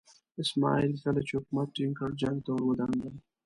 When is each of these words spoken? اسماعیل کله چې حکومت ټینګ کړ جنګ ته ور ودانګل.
اسماعیل 0.43 0.93
کله 1.03 1.21
چې 1.27 1.33
حکومت 1.39 1.67
ټینګ 1.75 1.93
کړ 1.99 2.09
جنګ 2.21 2.37
ته 2.45 2.49
ور 2.53 2.63
ودانګل. 2.67 3.13